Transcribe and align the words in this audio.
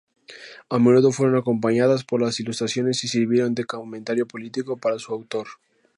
A 0.71 0.79
menudo 0.79 1.11
fueron 1.11 1.35
acompañadas 1.37 2.03
por 2.03 2.21
ilustraciones 2.23 3.03
y 3.03 3.07
sirvieron 3.07 3.53
de 3.53 3.65
comentario 3.65 4.27
político 4.27 4.75
para 4.75 4.97
su 4.97 5.13
autor. 5.13 5.45